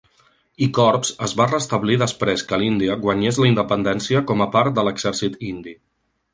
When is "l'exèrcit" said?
4.91-5.41